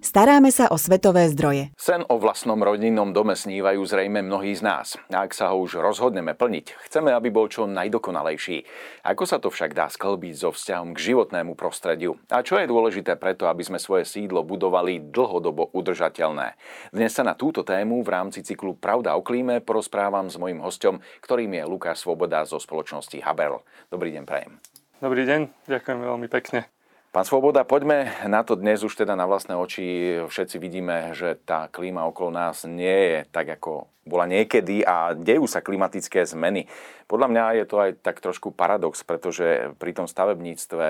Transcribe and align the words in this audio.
Staráme 0.00 0.48
sa 0.48 0.72
o 0.72 0.80
svetové 0.80 1.28
zdroje. 1.28 1.76
Sen 1.76 2.00
o 2.08 2.16
vlastnom 2.16 2.56
rodinnom 2.56 3.12
dome 3.12 3.36
snívajú 3.36 3.84
zrejme 3.84 4.24
mnohí 4.24 4.56
z 4.56 4.64
nás. 4.64 4.96
A 5.12 5.28
ak 5.28 5.36
sa 5.36 5.52
ho 5.52 5.60
už 5.60 5.76
rozhodneme 5.76 6.32
plniť, 6.32 6.88
chceme, 6.88 7.12
aby 7.12 7.28
bol 7.28 7.52
čo 7.52 7.68
najdokonalejší. 7.68 8.64
Ako 9.04 9.28
sa 9.28 9.36
to 9.36 9.52
však 9.52 9.76
dá 9.76 9.92
sklbiť 9.92 10.34
so 10.40 10.56
vzťahom 10.56 10.96
k 10.96 11.12
životnému 11.12 11.52
prostrediu? 11.52 12.16
A 12.32 12.40
čo 12.40 12.56
je 12.56 12.64
dôležité 12.64 13.20
preto, 13.20 13.44
aby 13.44 13.60
sme 13.60 13.76
svoje 13.76 14.08
sídlo 14.08 14.40
budovali 14.40 15.04
dlhodobo 15.12 15.68
udržateľné? 15.76 16.56
Dnes 16.96 17.12
sa 17.12 17.20
na 17.20 17.36
túto 17.36 17.60
tému 17.60 18.00
v 18.00 18.08
rámci 18.08 18.40
cyklu 18.40 18.80
Pravda 18.80 19.20
o 19.20 19.20
klíme 19.20 19.60
porozprávam 19.60 20.32
s 20.32 20.40
mojim 20.40 20.64
hostom, 20.64 21.04
ktorým 21.20 21.60
je 21.60 21.68
Lukáš 21.68 22.00
Svoboda 22.00 22.48
zo 22.48 22.56
spoločnosti 22.56 23.20
Haberl. 23.20 23.60
Dobrý 23.92 24.16
deň, 24.16 24.24
prajem. 24.24 24.56
Dobrý 25.04 25.28
deň, 25.28 25.68
ďakujem 25.68 25.98
veľmi 26.00 26.28
pekne. 26.32 26.79
Pán 27.10 27.26
Svoboda, 27.26 27.66
poďme 27.66 28.06
na 28.30 28.46
to 28.46 28.54
dnes 28.54 28.86
už 28.86 28.94
teda 28.94 29.18
na 29.18 29.26
vlastné 29.26 29.58
oči. 29.58 30.14
Všetci 30.30 30.62
vidíme, 30.62 31.10
že 31.10 31.34
tá 31.42 31.66
klíma 31.66 32.06
okolo 32.06 32.30
nás 32.30 32.62
nie 32.62 32.86
je 32.86 33.18
tak, 33.34 33.50
ako 33.50 33.90
bola 34.06 34.30
niekedy 34.30 34.86
a 34.86 35.18
dejú 35.18 35.42
sa 35.50 35.58
klimatické 35.58 36.22
zmeny. 36.22 36.70
Podľa 37.10 37.26
mňa 37.34 37.44
je 37.58 37.66
to 37.66 37.76
aj 37.82 37.90
tak 38.06 38.22
trošku 38.22 38.54
paradox, 38.54 39.02
pretože 39.02 39.74
pri 39.82 39.90
tom 39.90 40.06
stavebníctve 40.06 40.86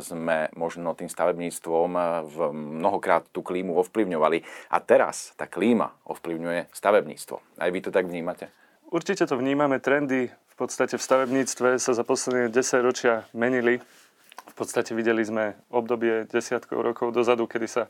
sme 0.00 0.48
možno 0.56 0.96
tým 0.96 1.12
stavebníctvom 1.12 1.90
v 2.24 2.36
mnohokrát 2.80 3.28
tú 3.28 3.44
klímu 3.44 3.76
ovplyvňovali 3.76 4.72
a 4.72 4.80
teraz 4.80 5.36
tá 5.36 5.44
klíma 5.44 5.92
ovplyvňuje 6.08 6.72
stavebníctvo. 6.72 7.60
Aj 7.60 7.68
vy 7.68 7.80
to 7.84 7.92
tak 7.92 8.08
vnímate? 8.08 8.48
Určite 8.88 9.28
to 9.28 9.36
vnímame. 9.36 9.84
Trendy 9.84 10.32
v 10.32 10.54
podstate 10.56 10.96
v 10.96 11.04
stavebníctve 11.04 11.76
sa 11.76 11.92
za 11.92 12.04
posledné 12.08 12.48
10 12.56 12.56
ročia 12.80 13.28
menili 13.36 13.84
podstate 14.58 14.90
videli 14.92 15.22
sme 15.22 15.54
obdobie 15.70 16.26
desiatkov 16.26 16.82
rokov 16.82 17.14
dozadu, 17.14 17.46
kedy 17.46 17.66
sa 17.70 17.84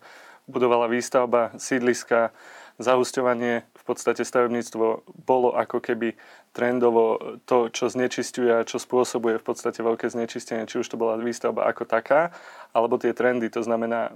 budovala 0.45 0.89
výstavba 0.89 1.57
sídliska, 1.57 2.33
zahusťovanie, 2.79 3.67
v 3.67 3.85
podstate 3.85 4.23
stavebníctvo 4.23 5.03
bolo 5.27 5.51
ako 5.51 5.83
keby 5.83 6.15
trendovo 6.55 7.19
to, 7.43 7.69
čo 7.75 7.91
znečisťuje 7.91 8.53
a 8.55 8.67
čo 8.69 8.79
spôsobuje 8.79 9.43
v 9.43 9.45
podstate 9.45 9.83
veľké 9.83 10.07
znečistenie, 10.07 10.71
či 10.71 10.79
už 10.79 10.87
to 10.87 10.97
bola 10.97 11.19
výstavba 11.19 11.67
ako 11.67 11.85
taká, 11.85 12.31
alebo 12.71 12.95
tie 12.97 13.11
trendy, 13.11 13.51
to 13.51 13.67
znamená 13.67 14.15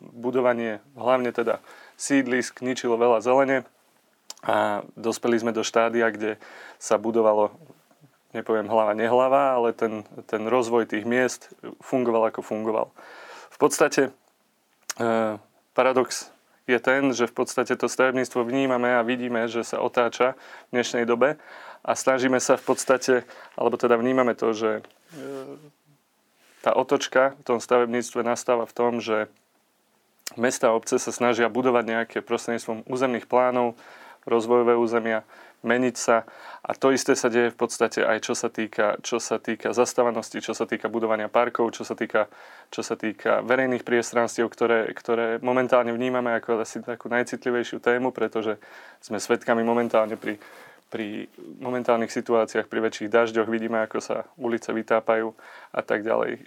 budovanie 0.00 0.80
hlavne 0.96 1.30
teda 1.36 1.60
sídlisk, 2.00 2.64
ničilo 2.64 2.96
veľa 2.96 3.20
zelene 3.20 3.68
a 4.40 4.80
dospeli 4.96 5.36
sme 5.36 5.52
do 5.52 5.60
štádia, 5.60 6.08
kde 6.08 6.40
sa 6.80 6.96
budovalo 6.96 7.52
nepoviem 8.34 8.66
hlava, 8.66 8.96
nehlava, 8.96 9.54
ale 9.58 9.74
ten, 9.76 10.02
ten 10.26 10.46
rozvoj 10.46 10.90
tých 10.90 11.04
miest 11.06 11.52
fungoval 11.82 12.30
ako 12.30 12.42
fungoval. 12.42 12.90
V 13.54 13.58
podstate 13.58 14.10
e, 14.98 15.10
paradox 15.72 16.30
je 16.66 16.78
ten, 16.82 17.14
že 17.14 17.30
v 17.30 17.34
podstate 17.34 17.72
to 17.78 17.86
stavebníctvo 17.86 18.42
vnímame 18.42 18.90
a 18.98 19.06
vidíme, 19.06 19.46
že 19.46 19.62
sa 19.62 19.78
otáča 19.78 20.34
v 20.70 20.80
dnešnej 20.80 21.06
dobe 21.06 21.38
a 21.86 21.92
snažíme 21.94 22.42
sa 22.42 22.58
v 22.58 22.64
podstate, 22.66 23.14
alebo 23.54 23.78
teda 23.78 23.94
vnímame 23.94 24.34
to, 24.34 24.50
že 24.50 24.70
e, 24.78 24.82
tá 26.66 26.74
otočka 26.74 27.38
v 27.38 27.42
tom 27.46 27.58
stavebníctve 27.62 28.26
nastáva 28.26 28.66
v 28.66 28.74
tom, 28.74 28.98
že 28.98 29.30
mesta 30.34 30.74
a 30.74 30.76
obce 30.76 30.98
sa 30.98 31.14
snažia 31.14 31.46
budovať 31.46 31.84
nejaké 31.86 32.18
prostredníctvom 32.26 32.90
územných 32.90 33.30
plánov, 33.30 33.78
rozvojové 34.26 34.74
územia, 34.74 35.22
meniť 35.66 35.96
sa. 35.98 36.22
A 36.66 36.74
to 36.74 36.90
isté 36.90 37.14
sa 37.14 37.30
deje 37.30 37.54
v 37.54 37.58
podstate 37.58 38.02
aj 38.02 38.26
čo 38.26 38.34
sa 38.34 38.50
týka, 38.50 38.98
čo 39.02 39.22
sa 39.22 39.38
týka 39.38 39.70
zastávanosti, 39.70 40.42
čo 40.42 40.54
sa 40.54 40.66
týka 40.66 40.90
budovania 40.90 41.30
parkov, 41.30 41.74
čo 41.74 41.86
sa 41.86 41.94
týka, 41.94 42.26
čo 42.70 42.82
sa 42.82 42.98
týka 42.98 43.42
verejných 43.46 43.86
priestranstiev, 43.86 44.50
ktoré, 44.50 44.90
ktoré 44.94 45.38
momentálne 45.42 45.94
vnímame 45.94 46.34
ako 46.38 46.62
asi 46.62 46.82
takú 46.82 47.06
najcitlivejšiu 47.10 47.78
tému, 47.78 48.10
pretože 48.10 48.58
sme 48.98 49.22
svedkami 49.22 49.62
momentálne 49.62 50.18
pri, 50.18 50.42
pri 50.90 51.30
momentálnych 51.62 52.10
situáciách, 52.10 52.66
pri 52.66 52.80
väčších 52.90 53.10
dažďoch 53.10 53.46
vidíme, 53.46 53.82
ako 53.86 53.98
sa 54.02 54.16
ulice 54.38 54.70
vytápajú 54.74 55.34
a 55.70 55.80
tak 55.86 56.02
ďalej. 56.02 56.42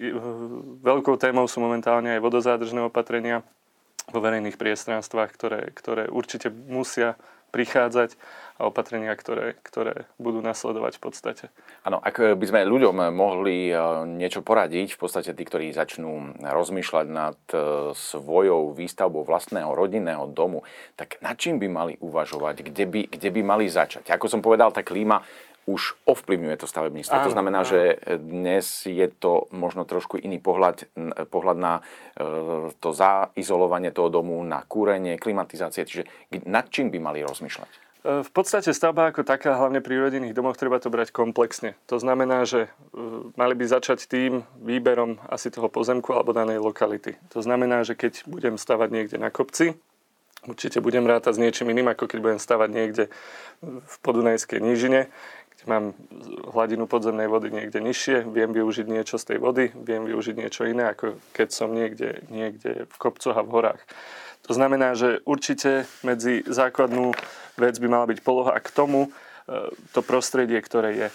Veľkou 0.84 1.16
témou 1.16 1.48
sú 1.48 1.64
momentálne 1.64 2.16
aj 2.16 2.24
vodozádržné 2.24 2.84
opatrenia 2.84 3.40
vo 4.10 4.18
verejných 4.20 4.58
priestranstvách, 4.58 5.30
ktoré, 5.32 5.60
ktoré 5.72 6.10
určite 6.10 6.50
musia 6.50 7.14
prichádzať 7.50 8.14
a 8.60 8.68
opatrenia, 8.68 9.16
ktoré, 9.16 9.56
ktoré 9.64 10.04
budú 10.20 10.44
nasledovať 10.44 11.00
v 11.00 11.02
podstate. 11.02 11.44
Áno, 11.80 11.96
ak 11.96 12.36
by 12.36 12.44
sme 12.44 12.68
ľuďom 12.68 13.08
mohli 13.08 13.72
e, 13.72 13.74
niečo 14.04 14.44
poradiť, 14.44 14.94
v 14.94 15.00
podstate 15.00 15.32
tí, 15.32 15.42
ktorí 15.48 15.72
začnú 15.72 16.36
rozmýšľať 16.44 17.06
nad 17.08 17.40
e, 17.56 17.56
svojou 17.96 18.76
výstavbou 18.76 19.24
vlastného 19.24 19.72
rodinného 19.72 20.28
domu, 20.28 20.60
tak 20.92 21.16
nad 21.24 21.40
čím 21.40 21.56
by 21.56 21.68
mali 21.72 21.94
uvažovať, 22.04 22.68
kde 22.68 22.84
by, 22.84 23.00
kde 23.08 23.28
by 23.32 23.40
mali 23.40 23.64
začať? 23.64 24.12
Ako 24.12 24.28
som 24.28 24.44
povedal, 24.44 24.76
tá 24.76 24.84
klíma 24.84 25.24
už 25.68 25.96
ovplyvňuje 26.08 26.56
to 26.60 26.66
stavebníctvo. 26.66 27.16
Áno, 27.16 27.26
to 27.28 27.34
znamená, 27.34 27.60
áno. 27.62 27.68
že 27.68 27.80
dnes 28.16 28.88
je 28.88 29.06
to 29.10 29.48
možno 29.52 29.84
trošku 29.84 30.16
iný 30.16 30.40
pohľad, 30.40 30.88
pohľad 31.28 31.58
na 31.60 31.74
e, 31.78 31.82
to 32.80 32.90
zaizolovanie 32.96 33.92
toho 33.92 34.08
domu, 34.08 34.40
na 34.44 34.64
kúrenie, 34.64 35.20
klimatizácie. 35.20 35.84
Čiže 35.84 36.04
nad 36.48 36.68
čím 36.72 36.88
by 36.88 36.98
mali 36.98 37.20
rozmýšľať? 37.20 37.90
V 38.00 38.30
podstate 38.32 38.72
stavba 38.72 39.12
ako 39.12 39.28
taká, 39.28 39.60
hlavne 39.60 39.84
pri 39.84 40.00
rodinných 40.00 40.32
domoch, 40.32 40.56
treba 40.56 40.80
to 40.80 40.88
brať 40.88 41.12
komplexne. 41.12 41.76
To 41.92 42.00
znamená, 42.00 42.48
že 42.48 42.72
mali 43.36 43.52
by 43.52 43.64
začať 43.68 44.08
tým 44.08 44.40
výberom 44.56 45.20
asi 45.28 45.52
toho 45.52 45.68
pozemku 45.68 46.16
alebo 46.16 46.32
danej 46.32 46.64
lokality. 46.64 47.20
To 47.36 47.44
znamená, 47.44 47.84
že 47.84 47.92
keď 47.92 48.24
budem 48.24 48.56
stavať 48.56 48.88
niekde 48.88 49.16
na 49.20 49.28
kopci, 49.28 49.76
určite 50.48 50.80
budem 50.80 51.04
rátať 51.04 51.36
s 51.36 51.42
niečím 51.44 51.68
iným, 51.76 51.92
ako 51.92 52.08
keď 52.08 52.18
budem 52.24 52.40
stavať 52.40 52.68
niekde 52.72 53.04
v 53.60 53.96
podunajskej 54.00 54.64
nížine, 54.64 55.12
kde 55.60 55.68
mám 55.68 55.92
hladinu 56.56 56.88
podzemnej 56.88 57.28
vody 57.28 57.52
niekde 57.52 57.84
nižšie, 57.84 58.24
viem 58.32 58.56
využiť 58.56 58.88
niečo 58.88 59.20
z 59.20 59.36
tej 59.36 59.38
vody, 59.44 59.68
viem 59.76 60.08
využiť 60.08 60.34
niečo 60.40 60.64
iné, 60.64 60.96
ako 60.96 61.20
keď 61.36 61.48
som 61.52 61.68
niekde, 61.76 62.24
niekde 62.32 62.88
v 62.88 62.96
kopcoch 62.96 63.36
a 63.36 63.44
v 63.44 63.52
horách. 63.52 63.82
To 64.48 64.56
znamená, 64.56 64.96
že 64.96 65.20
určite 65.28 65.84
medzi 66.00 66.40
základnú 66.48 67.12
vec 67.60 67.76
by 67.76 67.88
mala 67.92 68.08
byť 68.08 68.18
poloha 68.24 68.56
a 68.56 68.64
k 68.64 68.72
tomu 68.72 69.06
e, 69.06 69.10
to 69.92 70.00
prostredie, 70.00 70.56
ktoré 70.64 70.96
je. 70.96 71.08
E, 71.12 71.14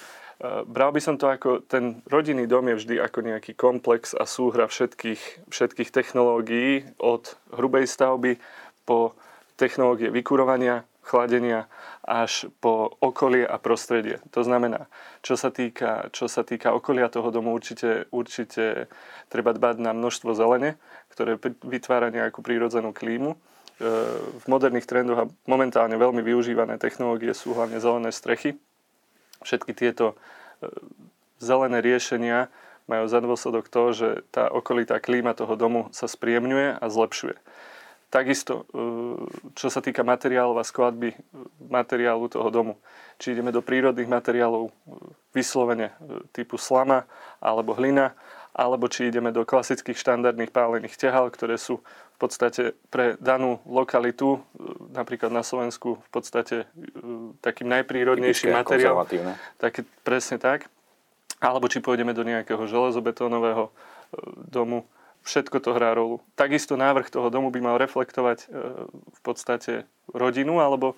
bral 0.70 0.94
by 0.94 1.02
som 1.02 1.18
to 1.18 1.26
ako, 1.26 1.66
ten 1.66 2.06
rodinný 2.06 2.46
dom 2.46 2.70
je 2.70 2.86
vždy 2.86 2.96
ako 3.02 3.26
nejaký 3.26 3.58
komplex 3.58 4.14
a 4.14 4.30
súhra 4.30 4.70
všetkých, 4.70 5.50
všetkých 5.50 5.90
technológií 5.90 6.86
od 7.02 7.34
hrubej 7.50 7.90
stavby 7.90 8.38
po 8.86 9.18
technológie 9.58 10.14
vykurovania, 10.14 10.86
chladenia 11.06 11.70
až 12.02 12.50
po 12.58 12.98
okolie 12.98 13.46
a 13.46 13.62
prostredie. 13.62 14.18
To 14.34 14.42
znamená, 14.42 14.90
čo 15.22 15.38
sa 15.38 15.54
týka, 15.54 16.10
čo 16.10 16.26
sa 16.26 16.42
týka 16.42 16.74
okolia 16.74 17.14
toho 17.14 17.30
domu, 17.30 17.54
určite, 17.54 18.10
určite 18.10 18.90
treba 19.30 19.54
dbať 19.54 19.78
na 19.78 19.94
množstvo 19.94 20.34
zelene, 20.34 20.82
ktoré 21.14 21.38
vytvára 21.62 22.10
nejakú 22.10 22.42
prírodzenú 22.42 22.90
klímu. 22.90 23.34
E, 23.34 23.38
v 24.42 24.46
moderných 24.50 24.90
trendoch 24.90 25.20
a 25.22 25.30
momentálne 25.46 25.94
veľmi 25.94 26.26
využívané 26.26 26.82
technológie 26.82 27.38
sú 27.38 27.54
hlavne 27.54 27.78
zelené 27.78 28.10
strechy. 28.10 28.58
Všetky 29.46 29.78
tieto 29.78 30.18
e, 30.62 30.74
zelené 31.38 31.86
riešenia 31.86 32.50
majú 32.86 33.06
za 33.10 33.22
dôsledok 33.22 33.70
to, 33.70 33.84
že 33.94 34.10
tá 34.30 34.50
okolitá 34.50 35.02
klíma 35.02 35.34
toho 35.34 35.54
domu 35.58 35.90
sa 35.90 36.06
spríjemňuje 36.06 36.82
a 36.82 36.86
zlepšuje. 36.86 37.38
Takisto, 38.10 38.70
e, 38.70 38.86
čo 39.58 39.68
sa 39.68 39.82
týka 39.82 40.06
materiálov 40.06 40.62
a 40.62 40.66
skladby 40.66 41.10
e, 41.12 41.18
materiálu 41.68 42.30
toho 42.30 42.48
domu. 42.54 42.74
Či 43.18 43.34
ideme 43.36 43.50
do 43.50 43.66
prírodných 43.66 44.08
materiálov 44.08 44.70
e, 44.70 44.72
vyslovene 45.34 45.92
typu 46.32 46.56
slama 46.56 47.04
alebo 47.42 47.76
hlina, 47.76 48.16
alebo 48.56 48.88
či 48.88 49.12
ideme 49.12 49.36
do 49.36 49.44
klasických 49.44 50.00
štandardných 50.00 50.54
pálených 50.54 50.96
tehal, 50.96 51.28
ktoré 51.28 51.60
sú 51.60 51.84
v 52.16 52.18
podstate 52.22 52.72
pre 52.88 53.20
danú 53.20 53.60
lokalitu, 53.68 54.40
napríklad 54.96 55.28
na 55.28 55.44
Slovensku, 55.44 56.00
v 56.00 56.10
podstate 56.16 56.64
takým 57.44 57.68
najprírodnejším 57.68 58.56
materiálom. 58.56 59.04
Tak, 59.60 59.84
presne 60.08 60.40
tak. 60.40 60.72
Alebo 61.44 61.68
či 61.68 61.84
pôjdeme 61.84 62.16
do 62.16 62.24
nejakého 62.24 62.64
železobetónového 62.64 63.76
domu, 64.48 64.88
všetko 65.26 65.58
to 65.60 65.74
hrá 65.74 65.98
rolu. 65.98 66.22
Takisto 66.38 66.78
návrh 66.78 67.10
toho 67.10 67.34
domu 67.34 67.50
by 67.50 67.60
mal 67.60 67.76
reflektovať 67.82 68.46
e, 68.46 68.48
v 68.88 69.20
podstate 69.26 69.90
rodinu 70.14 70.62
alebo 70.62 70.94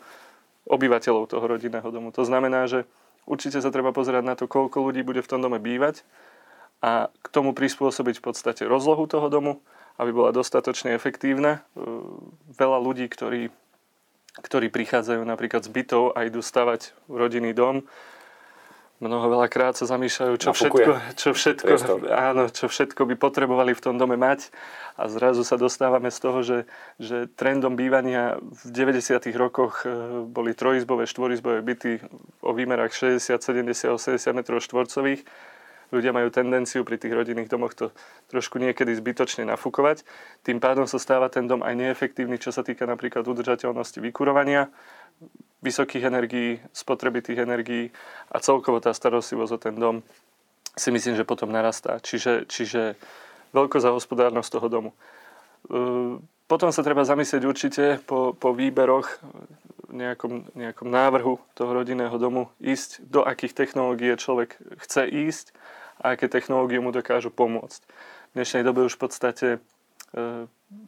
obyvateľov 0.67 1.31
toho 1.31 1.45
rodinného 1.47 1.87
domu. 1.89 2.11
To 2.11 2.27
znamená, 2.27 2.67
že 2.67 2.83
určite 3.23 3.63
sa 3.63 3.71
treba 3.71 3.95
pozerať 3.95 4.23
na 4.27 4.35
to, 4.35 4.51
koľko 4.51 4.83
ľudí 4.83 5.01
bude 5.01 5.23
v 5.23 5.31
tom 5.31 5.39
dome 5.39 5.57
bývať 5.57 6.03
a 6.83 7.07
k 7.09 7.27
tomu 7.31 7.55
prispôsobiť 7.55 8.19
v 8.19 8.25
podstate 8.27 8.67
rozlohu 8.67 9.07
toho 9.07 9.31
domu 9.31 9.63
aby 9.97 10.13
bola 10.13 10.29
dostatočne 10.29 10.93
efektívna. 10.93 11.65
Veľa 12.53 12.77
ľudí, 12.77 13.09
ktorí, 13.09 13.49
ktorí 14.45 14.69
prichádzajú 14.69 15.21
napríklad 15.25 15.65
z 15.65 15.73
bytov 15.73 16.13
a 16.13 16.29
idú 16.29 16.45
stavať 16.45 16.93
rodinný 17.09 17.51
dom, 17.57 17.83
mnoho 18.97 19.29
veľakrát 19.29 19.77
sa 19.77 19.85
zamýšľajú, 19.85 20.33
čo 20.41 20.51
všetko, 20.57 20.91
čo, 21.13 21.29
všetko, 21.37 21.73
áno, 22.09 22.49
čo 22.49 22.65
všetko 22.65 23.05
by 23.13 23.15
potrebovali 23.15 23.77
v 23.77 23.83
tom 23.83 24.01
dome 24.01 24.17
mať 24.17 24.49
a 24.97 25.05
zrazu 25.05 25.45
sa 25.45 25.61
dostávame 25.61 26.09
z 26.09 26.19
toho, 26.19 26.39
že, 26.41 26.59
že 26.97 27.29
trendom 27.37 27.77
bývania 27.77 28.41
v 28.41 28.61
90. 28.73 29.21
rokoch 29.37 29.85
e, 29.85 29.93
boli 30.25 30.57
trojizbové, 30.57 31.05
štvorizbové 31.05 31.61
byty 31.61 32.01
o 32.41 32.51
výmerách 32.57 32.97
60, 32.97 33.37
70, 33.37 33.93
80 33.93 34.17
m 34.33 34.41
štvorcových. 34.41 35.21
Ľudia 35.87 36.11
majú 36.11 36.27
tendenciu 36.27 36.83
pri 36.83 36.99
tých 36.99 37.15
rodinných 37.15 37.47
domoch 37.47 37.71
to 37.71 37.95
trošku 38.27 38.59
niekedy 38.59 38.91
zbytočne 38.91 39.47
nafúkovať. 39.47 40.03
Tým 40.43 40.59
pádom 40.59 40.83
sa 40.83 40.99
stáva 40.99 41.31
ten 41.31 41.47
dom 41.47 41.63
aj 41.63 41.79
neefektívny, 41.79 42.41
čo 42.41 42.51
sa 42.51 42.65
týka 42.65 42.83
napríklad 42.83 43.23
udržateľnosti 43.23 44.03
vykurovania 44.03 44.67
vysokých 45.61 46.03
energií, 46.05 46.61
spotreby 46.73 47.21
tých 47.21 47.41
energií 47.41 47.89
a 48.29 48.37
celkovo 48.39 48.77
tá 48.77 48.93
starostlivosť 48.93 49.51
o 49.53 49.59
ten 49.59 49.75
dom 49.75 49.95
si 50.77 50.93
myslím, 50.93 51.17
že 51.17 51.25
potom 51.25 51.49
narastá. 51.49 51.97
Čiže, 51.97 52.45
čiže 52.45 52.95
veľko 53.51 53.81
za 53.81 53.89
hospodárnosť 53.89 54.49
toho 54.53 54.67
domu. 54.69 54.91
E, 54.93 54.95
potom 56.45 56.69
sa 56.69 56.85
treba 56.85 57.01
zamyslieť 57.01 57.43
určite 57.43 57.83
po, 58.05 58.37
po 58.37 58.53
výberoch, 58.53 59.09
nejakom, 59.89 60.53
nejakom 60.53 60.87
návrhu 60.87 61.41
toho 61.57 61.71
rodinného 61.73 62.13
domu, 62.21 62.53
ísť 62.61 63.01
do 63.09 63.25
akých 63.25 63.57
technológií 63.57 64.13
človek 64.15 64.55
chce 64.85 65.09
ísť 65.09 65.45
a 65.97 66.13
aké 66.13 66.29
technológie 66.29 66.77
mu 66.77 66.93
dokážu 66.93 67.33
pomôcť. 67.33 67.81
V 68.31 68.33
dnešnej 68.37 68.61
dobe 68.61 68.85
už 68.85 68.93
v 68.95 69.01
podstate 69.01 69.47
e, 69.57 69.59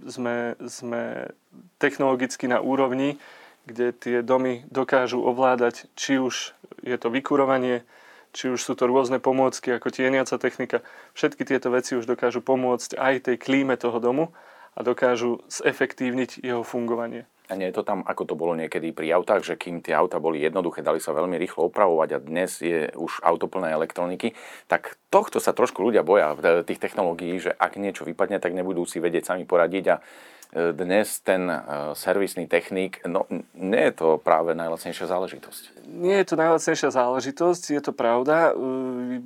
sme, 0.05 0.53
sme 0.61 1.33
technologicky 1.81 2.45
na 2.45 2.61
úrovni, 2.61 3.17
kde 3.65 3.91
tie 3.95 4.17
domy 4.23 4.63
dokážu 4.69 5.19
ovládať, 5.23 5.89
či 5.97 6.21
už 6.21 6.55
je 6.83 6.97
to 6.99 7.11
vykurovanie, 7.11 7.83
či 8.31 8.53
už 8.53 8.61
sú 8.61 8.73
to 8.77 8.85
rôzne 8.85 9.17
pomôcky 9.17 9.73
ako 9.73 9.89
tieniaca 9.89 10.37
technika. 10.37 10.85
Všetky 11.17 11.43
tieto 11.43 11.73
veci 11.73 11.97
už 11.97 12.05
dokážu 12.05 12.45
pomôcť 12.45 12.95
aj 12.95 13.31
tej 13.31 13.37
klíme 13.41 13.73
toho 13.75 13.97
domu 13.97 14.29
a 14.77 14.85
dokážu 14.85 15.41
zefektívniť 15.49 16.45
jeho 16.45 16.61
fungovanie. 16.61 17.25
A 17.49 17.57
nie 17.57 17.65
je 17.73 17.81
to 17.81 17.83
tam, 17.83 18.05
ako 18.05 18.29
to 18.29 18.35
bolo 18.37 18.53
niekedy 18.53 18.93
pri 18.93 19.09
autách, 19.17 19.41
že 19.41 19.57
kým 19.57 19.81
tie 19.81 19.97
auta 19.97 20.21
boli 20.21 20.37
jednoduché, 20.37 20.85
dali 20.85 21.01
sa 21.01 21.17
veľmi 21.17 21.33
rýchlo 21.33 21.73
opravovať 21.73 22.09
a 22.13 22.21
dnes 22.21 22.61
je 22.61 22.93
už 22.93 23.25
auto 23.25 23.49
plné 23.49 23.73
elektroniky, 23.73 24.37
tak 24.69 25.01
tohto 25.09 25.41
sa 25.41 25.49
trošku 25.49 25.81
ľudia 25.81 26.05
boja, 26.05 26.37
tých 26.61 26.77
technológií, 26.77 27.41
že 27.41 27.49
ak 27.49 27.81
niečo 27.81 28.05
vypadne, 28.05 28.37
tak 28.37 28.53
nebudú 28.53 28.85
si 28.85 29.01
vedieť 29.01 29.33
sami 29.33 29.49
poradiť 29.49 29.85
a 29.89 29.95
dnes 30.49 31.21
ten 31.21 31.45
e, 31.45 31.57
servisný 31.93 32.49
technik, 32.49 33.05
no 33.05 33.29
nie 33.53 33.83
je 33.85 33.93
to 33.93 34.07
práve 34.17 34.57
najlacnejšia 34.57 35.05
záležitosť. 35.05 35.85
Nie 35.85 36.25
je 36.25 36.33
to 36.33 36.35
najlacnejšia 36.41 36.89
záležitosť, 36.89 37.63
je 37.69 37.81
to 37.85 37.93
pravda. 37.93 38.57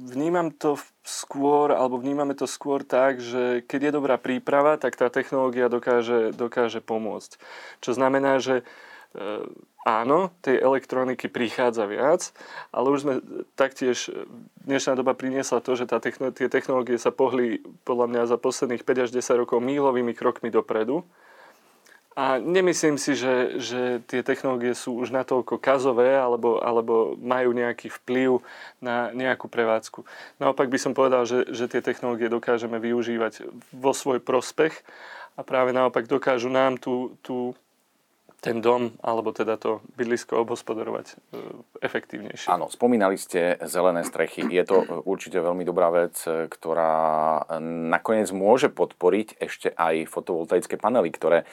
Vnímam 0.03 0.51
to 0.51 0.75
skôr, 1.03 1.71
alebo 1.71 1.95
vnímame 1.95 2.35
to 2.35 2.43
skôr 2.43 2.83
tak, 2.83 3.23
že 3.23 3.63
keď 3.63 3.79
je 3.87 3.95
dobrá 3.95 4.15
príprava, 4.19 4.75
tak 4.75 4.99
tá 4.99 5.07
technológia 5.07 5.71
dokáže, 5.71 6.35
dokáže 6.35 6.83
pomôcť. 6.83 7.39
Čo 7.79 7.95
znamená, 7.95 8.43
že 8.43 8.67
áno, 9.83 10.31
tej 10.39 10.63
elektroniky 10.63 11.27
prichádza 11.27 11.85
viac, 11.85 12.31
ale 12.71 12.87
už 12.89 12.99
sme 13.03 13.13
taktiež, 13.59 14.09
dnešná 14.63 14.95
doba 14.95 15.11
priniesla 15.13 15.59
to, 15.59 15.75
že 15.75 15.91
tá 15.91 15.99
techno, 15.99 16.31
tie 16.31 16.47
technológie 16.47 16.95
sa 16.95 17.11
pohli 17.11 17.59
podľa 17.83 18.07
mňa 18.09 18.21
za 18.31 18.37
posledných 18.39 18.83
5 18.87 19.03
až 19.05 19.09
10 19.11 19.43
rokov 19.43 19.59
mílovými 19.59 20.15
krokmi 20.15 20.49
dopredu. 20.49 21.03
A 22.13 22.37
nemyslím 22.37 23.01
si, 23.01 23.17
že, 23.17 23.57
že 23.57 23.81
tie 24.05 24.21
technológie 24.21 24.77
sú 24.77 25.01
už 25.01 25.09
natoľko 25.09 25.57
kazové 25.57 26.13
alebo, 26.13 26.61
alebo 26.61 27.17
majú 27.17 27.57
nejaký 27.57 27.89
vplyv 27.89 28.37
na 28.85 29.09
nejakú 29.17 29.49
prevádzku. 29.49 30.05
Naopak 30.37 30.69
by 30.69 30.77
som 30.77 30.93
povedal, 30.93 31.25
že, 31.25 31.49
že 31.49 31.65
tie 31.65 31.81
technológie 31.81 32.29
dokážeme 32.29 32.77
využívať 32.77 33.49
vo 33.73 33.97
svoj 33.97 34.21
prospech 34.21 34.77
a 35.33 35.41
práve 35.41 35.73
naopak 35.73 36.05
dokážu 36.05 36.53
nám 36.53 36.77
tú, 36.77 37.17
tú 37.25 37.57
ten 38.43 38.59
dom, 38.59 38.91
alebo 38.99 39.31
teda 39.31 39.55
to 39.55 39.79
bydlisko 39.95 40.43
obhospodarovať 40.43 41.15
e, 41.15 41.39
efektívnejšie. 41.79 42.51
Áno, 42.51 42.67
spomínali 42.67 43.15
ste 43.15 43.55
zelené 43.63 44.03
strechy. 44.03 44.43
Je 44.51 44.67
to 44.67 44.83
určite 45.07 45.39
veľmi 45.39 45.63
dobrá 45.63 45.87
vec, 45.87 46.19
e, 46.27 46.51
ktorá 46.51 47.47
nakoniec 47.63 48.27
môže 48.35 48.67
podporiť 48.67 49.39
ešte 49.39 49.71
aj 49.71 50.11
fotovoltaické 50.11 50.75
panely, 50.75 51.15
ktoré 51.15 51.47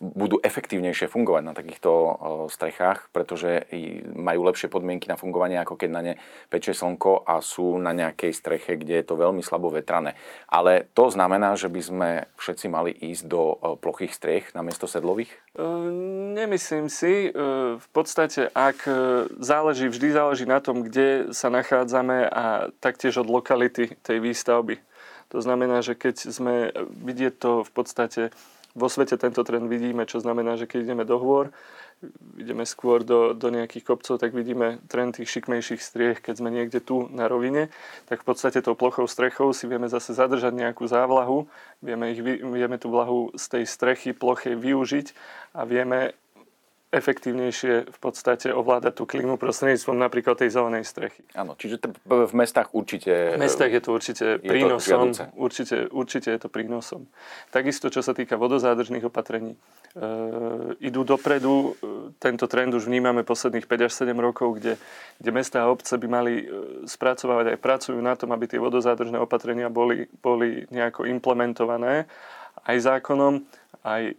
budú 0.00 0.40
efektívnejšie 0.40 1.12
fungovať 1.12 1.42
na 1.44 1.52
takýchto 1.52 1.90
e, 1.92 2.12
strechách, 2.48 3.12
pretože 3.12 3.68
majú 4.16 4.48
lepšie 4.48 4.72
podmienky 4.72 5.12
na 5.12 5.20
fungovanie, 5.20 5.60
ako 5.60 5.76
keď 5.76 5.90
na 5.92 6.00
ne 6.00 6.14
peče 6.48 6.72
slnko 6.72 7.28
a 7.28 7.44
sú 7.44 7.76
na 7.76 7.92
nejakej 7.92 8.32
streche, 8.32 8.80
kde 8.80 9.04
je 9.04 9.04
to 9.04 9.20
veľmi 9.20 9.44
slabo 9.44 9.68
vetrané. 9.68 10.16
Ale 10.48 10.88
to 10.96 11.12
znamená, 11.12 11.52
že 11.60 11.68
by 11.68 11.80
sme 11.84 12.08
všetci 12.40 12.66
mali 12.72 12.96
ísť 12.96 13.28
do 13.28 13.60
plochých 13.76 14.16
striech 14.16 14.56
namiesto 14.56 14.88
sedlových? 14.88 15.36
Um 15.52 16.29
Nemyslím 16.30 16.86
si. 16.86 17.26
E, 17.26 17.30
v 17.74 17.88
podstate, 17.90 18.46
ak 18.54 18.86
e, 18.86 18.94
záleží, 19.42 19.90
vždy 19.90 20.14
záleží 20.14 20.46
na 20.46 20.62
tom, 20.62 20.86
kde 20.86 21.34
sa 21.34 21.50
nachádzame 21.50 22.30
a 22.30 22.70
taktiež 22.78 23.18
od 23.18 23.26
lokality 23.26 23.98
tej 24.06 24.22
výstavby. 24.22 24.78
To 25.34 25.42
znamená, 25.42 25.82
že 25.82 25.98
keď 25.98 26.30
sme, 26.30 26.70
vidieť 26.90 27.34
to 27.34 27.52
v 27.66 27.70
podstate, 27.74 28.22
vo 28.78 28.86
svete 28.86 29.18
tento 29.18 29.42
trend 29.42 29.66
vidíme, 29.66 30.06
čo 30.06 30.22
znamená, 30.22 30.54
že 30.54 30.70
keď 30.70 30.86
ideme 30.86 31.02
do 31.02 31.18
hôr, 31.18 31.50
ideme 32.40 32.64
skôr 32.64 33.04
do, 33.04 33.36
do 33.36 33.52
nejakých 33.52 33.84
kopcov, 33.84 34.16
tak 34.16 34.32
vidíme 34.32 34.80
trend 34.88 35.20
tých 35.20 35.28
šikmejších 35.28 35.84
striech. 35.84 36.18
Keď 36.24 36.40
sme 36.40 36.48
niekde 36.48 36.80
tu 36.80 37.04
na 37.12 37.28
rovine, 37.28 37.68
tak 38.08 38.24
v 38.24 38.28
podstate 38.32 38.64
tou 38.64 38.72
plochou 38.72 39.04
strechou 39.04 39.52
si 39.52 39.68
vieme 39.68 39.88
zase 39.92 40.16
zadržať 40.16 40.56
nejakú 40.56 40.88
závlahu, 40.88 41.44
vieme, 41.84 42.16
ich, 42.16 42.20
vieme 42.24 42.80
tú 42.80 42.88
vlahu 42.88 43.36
z 43.36 43.44
tej 43.60 43.64
strechy 43.68 44.10
ploche 44.16 44.56
využiť 44.56 45.12
a 45.52 45.68
vieme 45.68 46.16
efektívnejšie 46.90 47.86
v 47.86 47.98
podstate 48.02 48.50
ovládať 48.50 48.98
tú 48.98 49.06
klímu 49.06 49.38
prostredníctvom 49.38 49.94
napríklad 49.94 50.34
tej 50.34 50.50
zelenej 50.50 50.82
strechy. 50.82 51.22
Áno, 51.38 51.54
čiže 51.54 51.78
t- 51.78 51.94
v 52.02 52.34
mestách 52.34 52.74
určite... 52.74 53.38
V 53.38 53.42
mestách 53.42 53.70
je 53.70 53.82
to 53.82 53.90
určite 53.94 54.26
je 54.42 54.50
prínosom. 54.50 55.14
To 55.14 55.30
určite, 55.38 55.86
určite 55.94 56.28
je 56.34 56.40
to 56.42 56.50
prínosom. 56.50 57.06
Takisto, 57.54 57.94
čo 57.94 58.02
sa 58.02 58.10
týka 58.10 58.34
vodozádržných 58.34 59.06
opatrení. 59.06 59.54
E, 59.54 59.58
idú 60.82 61.06
dopredu, 61.06 61.78
e, 61.78 62.14
tento 62.18 62.50
trend 62.50 62.74
už 62.74 62.90
vnímame 62.90 63.22
posledných 63.22 63.70
5 63.70 63.86
až 63.86 63.92
7 63.94 64.10
rokov, 64.18 64.58
kde, 64.58 64.74
kde 65.22 65.30
mesta 65.30 65.62
a 65.62 65.70
obce 65.70 65.94
by 65.94 66.06
mali 66.10 66.42
e, 66.42 66.44
spracovávať 66.90 67.54
aj 67.54 67.58
pracujú 67.62 67.98
na 68.02 68.18
tom, 68.18 68.34
aby 68.34 68.50
tie 68.50 68.58
vodozádržné 68.58 69.22
opatrenia 69.22 69.70
boli, 69.70 70.10
boli 70.18 70.66
nejako 70.74 71.06
implementované 71.06 72.10
aj 72.66 72.76
zákonom 72.80 73.44
aj 73.80 74.12
e, 74.12 74.14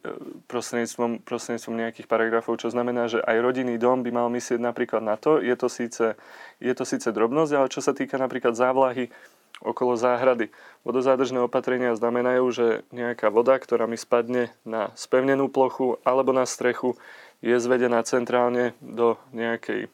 prostredníctvom, 0.50 1.22
prostredníctvom 1.22 1.76
nejakých 1.78 2.08
paragrafov, 2.10 2.58
čo 2.58 2.74
znamená, 2.74 3.06
že 3.06 3.22
aj 3.22 3.38
rodinný 3.46 3.78
dom 3.78 4.02
by 4.02 4.10
mal 4.10 4.28
myslieť 4.34 4.58
napríklad 4.58 5.06
na 5.06 5.22
to, 5.22 5.38
je 5.38 5.54
to 5.54 5.70
síce, 5.70 6.18
je 6.58 6.74
to 6.74 6.84
síce 6.86 7.06
drobnosť, 7.06 7.52
ale 7.54 7.68
čo 7.70 7.82
sa 7.82 7.94
týka 7.94 8.18
napríklad 8.18 8.58
závlahy 8.58 9.14
okolo 9.62 9.94
záhrady. 9.94 10.50
Vodozádržné 10.82 11.46
opatrenia 11.46 11.94
znamenajú, 11.94 12.46
že 12.50 12.68
nejaká 12.90 13.30
voda, 13.30 13.54
ktorá 13.62 13.86
mi 13.86 14.02
spadne 14.02 14.50
na 14.66 14.90
spevnenú 14.98 15.54
plochu 15.54 16.02
alebo 16.02 16.34
na 16.34 16.50
strechu, 16.50 16.98
je 17.46 17.54
zvedená 17.58 18.02
centrálne 18.02 18.74
do 18.82 19.18
nejakej 19.34 19.90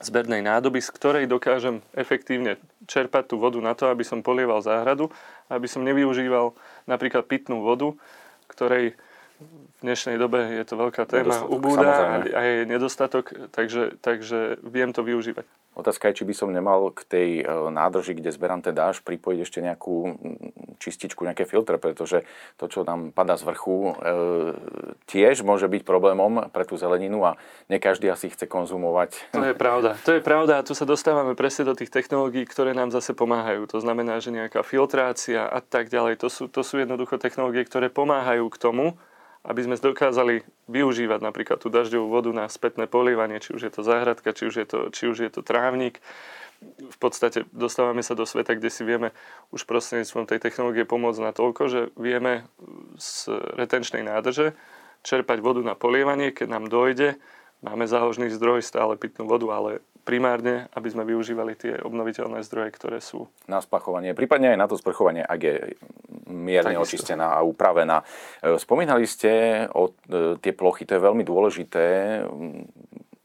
zbernej 0.00 0.40
nádoby, 0.40 0.80
z 0.80 0.90
ktorej 0.96 1.24
dokážem 1.28 1.84
efektívne 1.92 2.56
čerpať 2.88 3.32
tú 3.32 3.36
vodu 3.36 3.60
na 3.60 3.76
to, 3.76 3.92
aby 3.92 4.00
som 4.00 4.24
polieval 4.24 4.64
záhradu, 4.64 5.12
aby 5.52 5.68
som 5.68 5.84
nevyužíval 5.84 6.56
napríklad 6.90 7.30
pitnú 7.30 7.62
vodu, 7.62 7.94
ktorej 8.50 8.98
v 9.40 9.80
dnešnej 9.80 10.20
dobe 10.20 10.60
je 10.60 10.64
to 10.68 10.76
veľká 10.76 11.08
téma, 11.08 11.48
ubúda 11.48 12.20
a 12.20 12.40
je 12.44 12.68
nedostatok, 12.68 13.32
takže, 13.48 13.96
takže 14.04 14.60
viem 14.60 14.92
to 14.92 15.00
využívať. 15.00 15.48
Otázka 15.70 16.10
je, 16.10 16.20
či 16.20 16.24
by 16.28 16.34
som 16.36 16.52
nemal 16.52 16.92
k 16.92 17.00
tej 17.06 17.30
e, 17.40 17.44
nádrži, 17.46 18.18
kde 18.18 18.34
zberám 18.34 18.60
ten 18.60 18.76
dáž, 18.76 19.00
pripojiť 19.00 19.38
ešte 19.40 19.64
nejakú 19.64 20.18
čističku, 20.82 21.24
nejaké 21.24 21.46
filtre, 21.46 21.80
pretože 21.80 22.26
to, 22.60 22.68
čo 22.68 22.84
nám 22.84 23.14
padá 23.16 23.38
z 23.38 23.48
vrchu, 23.48 23.76
e, 23.88 23.92
tiež 25.08 25.40
môže 25.46 25.70
byť 25.70 25.86
problémom 25.86 26.50
pre 26.52 26.66
tú 26.68 26.74
zeleninu 26.76 27.22
a 27.22 27.40
ne 27.72 27.78
každý 27.80 28.10
asi 28.12 28.28
chce 28.28 28.44
konzumovať. 28.50 29.32
To 29.32 29.46
je 29.46 29.56
pravda. 29.56 29.96
To 30.04 30.12
je 30.18 30.20
pravda 30.20 30.60
a 30.60 30.66
tu 30.66 30.76
sa 30.76 30.84
dostávame 30.84 31.32
presne 31.38 31.70
do 31.70 31.78
tých 31.78 31.88
technológií, 31.88 32.44
ktoré 32.44 32.76
nám 32.76 32.92
zase 32.92 33.16
pomáhajú. 33.16 33.64
To 33.70 33.78
znamená, 33.78 34.20
že 34.20 34.34
nejaká 34.34 34.60
filtrácia 34.66 35.46
a 35.48 35.62
tak 35.64 35.88
ďalej, 35.88 36.20
to 36.20 36.28
sú, 36.28 36.50
to 36.50 36.60
sú 36.66 36.82
jednoducho 36.82 37.16
technológie, 37.16 37.64
ktoré 37.64 37.88
pomáhajú 37.88 38.50
k 38.52 38.60
tomu, 38.60 38.98
aby 39.40 39.60
sme 39.64 39.80
dokázali 39.80 40.44
využívať 40.68 41.20
napríklad 41.24 41.58
tú 41.60 41.72
dažďovú 41.72 42.12
vodu 42.12 42.30
na 42.32 42.44
spätné 42.46 42.84
polievanie, 42.84 43.40
či 43.40 43.56
už 43.56 43.62
je 43.68 43.72
to 43.72 43.80
záhradka, 43.80 44.36
či 44.36 44.52
už 44.52 44.54
je 44.60 44.66
to, 44.68 44.78
či 44.92 45.08
už 45.08 45.18
je 45.24 45.30
to 45.32 45.40
trávnik. 45.40 46.04
v 46.92 46.98
podstate 47.00 47.48
dostávame 47.56 48.04
sa 48.04 48.12
do 48.12 48.28
sveta, 48.28 48.52
kde 48.52 48.68
si 48.68 48.84
vieme 48.84 49.16
už 49.48 49.64
prostredníctvom 49.64 50.28
tej 50.28 50.44
technológie 50.44 50.84
pomôcť 50.84 51.24
na 51.24 51.32
toľko, 51.32 51.62
že 51.72 51.80
vieme 51.96 52.44
z 53.00 53.32
retenčnej 53.56 54.04
nádrže 54.04 54.52
čerpať 55.00 55.40
vodu 55.40 55.64
na 55.64 55.72
polievanie, 55.72 56.36
keď 56.36 56.60
nám 56.60 56.68
dojde, 56.68 57.16
máme 57.64 57.88
záložný 57.88 58.28
zdroj, 58.28 58.60
stále 58.60 59.00
pitnú 59.00 59.24
vodu, 59.24 59.48
ale 59.56 59.80
primárne, 60.02 60.66
aby 60.72 60.88
sme 60.90 61.04
využívali 61.06 61.54
tie 61.56 61.78
obnoviteľné 61.80 62.40
zdroje, 62.44 62.70
ktoré 62.74 62.98
sú. 62.98 63.28
Na 63.46 63.60
spachovanie, 63.60 64.16
prípadne 64.16 64.52
aj 64.54 64.58
na 64.58 64.66
to 64.66 64.80
sprchovanie, 64.80 65.22
ak 65.22 65.40
je 65.40 65.56
mierne 66.30 66.74
Takisto. 66.74 66.86
očistená 66.86 67.36
a 67.36 67.44
upravená. 67.44 68.02
E, 68.40 68.56
spomínali 68.56 69.04
ste 69.04 69.64
o 69.74 69.90
e, 69.90 70.40
tie 70.40 70.52
plochy, 70.56 70.86
to 70.86 70.96
je 70.96 71.06
veľmi 71.06 71.24
dôležité 71.26 71.84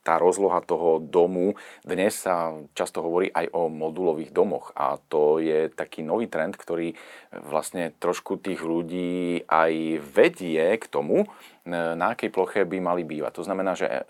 tá 0.05 0.21
rozloha 0.21 0.61
toho 0.61 1.01
domu. 1.01 1.57
Dnes 1.81 2.13
sa 2.13 2.53
často 2.77 3.01
hovorí 3.01 3.33
aj 3.33 3.49
o 3.57 3.73
modulových 3.73 4.29
domoch 4.29 4.69
a 4.77 5.01
to 5.01 5.41
je 5.41 5.73
taký 5.73 6.05
nový 6.05 6.29
trend, 6.29 6.53
ktorý 6.53 6.93
vlastne 7.33 7.89
trošku 7.97 8.37
tých 8.37 8.61
ľudí 8.61 9.49
aj 9.49 9.73
vedie 10.05 10.77
k 10.77 10.85
tomu, 10.85 11.25
na 11.65 12.13
akej 12.13 12.29
ploche 12.29 12.61
by 12.61 12.77
mali 12.77 13.01
bývať. 13.01 13.41
To 13.41 13.43
znamená, 13.43 13.73
že 13.73 13.89
e, 13.89 14.01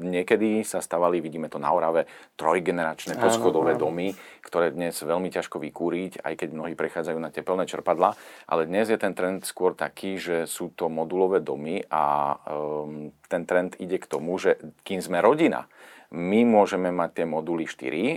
niekedy 0.00 0.64
sa 0.64 0.80
stavali, 0.80 1.20
vidíme 1.20 1.52
to 1.52 1.60
na 1.60 1.68
Orave, 1.68 2.08
trojgeneračné 2.40 3.20
poschodové 3.20 3.76
domy, 3.76 4.16
ktoré 4.40 4.72
dnes 4.72 4.96
veľmi 4.96 5.28
ťažko 5.28 5.60
vykúriť, 5.60 6.24
aj 6.24 6.34
keď 6.40 6.48
mnohí 6.56 6.72
prechádzajú 6.72 7.18
na 7.20 7.28
tepelné 7.28 7.68
čerpadla, 7.68 8.16
ale 8.48 8.64
dnes 8.64 8.88
je 8.88 8.96
ten 8.96 9.12
trend 9.12 9.44
skôr 9.44 9.76
taký, 9.76 10.16
že 10.16 10.48
sú 10.48 10.72
to 10.72 10.88
modulové 10.88 11.44
domy 11.44 11.84
a 11.92 12.36
um, 12.48 13.12
ten 13.28 13.44
trend 13.44 13.76
ide 13.76 14.00
k 14.00 14.08
tomu, 14.08 14.40
že 14.40 14.56
kým 14.80 15.04
sme 15.04 15.20
rodina, 15.20 15.68
my 16.12 16.44
môžeme 16.44 16.92
mať 16.92 17.10
tie 17.20 17.26
moduly 17.26 17.64
4, 17.64 17.88
e, 17.88 18.16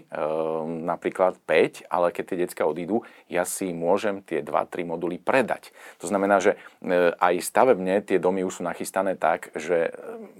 napríklad 0.83 1.39
5, 1.47 1.87
ale 1.87 2.11
keď 2.11 2.23
tie 2.27 2.37
decka 2.43 2.63
odídu, 2.67 3.07
ja 3.31 3.47
si 3.47 3.71
môžem 3.71 4.19
tie 4.19 4.43
2-3 4.43 4.83
moduly 4.83 5.15
predať. 5.15 5.71
To 6.03 6.11
znamená, 6.11 6.43
že 6.43 6.59
e, 6.83 7.15
aj 7.15 7.39
stavebne 7.39 8.03
tie 8.03 8.19
domy 8.19 8.43
už 8.43 8.59
sú 8.59 8.63
nachystané 8.67 9.15
tak, 9.15 9.55
že 9.55 9.89
e, 9.89 9.91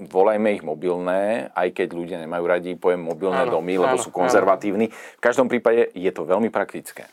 volajme 0.03 0.51
ich 0.51 0.67
mobilné, 0.67 1.49
aj 1.55 1.71
keď 1.71 1.87
ľudia 1.95 2.17
nemajú 2.19 2.43
radi 2.43 2.75
pojem 2.75 2.99
mobilné 2.99 3.47
áno, 3.47 3.63
domy, 3.63 3.79
lebo 3.79 3.95
áno, 3.95 4.03
sú 4.03 4.11
konzervatívni. 4.11 4.91
V 4.91 5.23
každom 5.23 5.47
prípade 5.47 5.95
je 5.95 6.11
to 6.11 6.27
veľmi 6.27 6.51
praktické. 6.51 7.07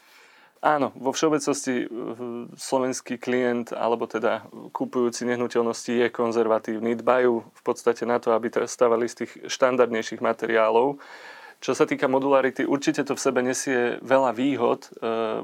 Áno, 0.63 0.95
vo 0.95 1.11
všeobecnosti 1.11 1.91
slovenský 2.55 3.19
klient, 3.19 3.75
alebo 3.75 4.07
teda 4.07 4.47
kupujúci 4.71 5.27
nehnuteľnosti 5.27 5.91
je 5.91 6.07
konzervatívny. 6.07 6.95
Dbajú 6.95 7.33
v 7.43 7.63
podstate 7.67 8.07
na 8.07 8.23
to, 8.23 8.31
aby 8.31 8.47
stavali 8.47 9.11
z 9.11 9.27
tých 9.27 9.33
štandardnejších 9.51 10.23
materiálov. 10.23 11.03
Čo 11.63 11.79
sa 11.79 11.87
týka 11.87 12.07
modularity, 12.07 12.63
určite 12.67 13.03
to 13.07 13.15
v 13.15 13.23
sebe 13.23 13.43
nesie 13.43 13.99
veľa 14.03 14.35
výhod. 14.35 14.87
E, 14.87 14.91